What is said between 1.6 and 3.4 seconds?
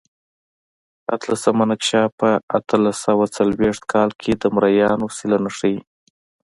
نقشه په اتلس سوه